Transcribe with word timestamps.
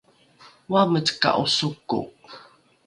oameceka’o 0.71 1.43
soko? 1.57 1.99